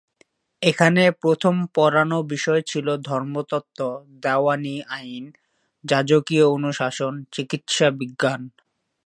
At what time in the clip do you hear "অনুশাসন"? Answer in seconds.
6.55-7.13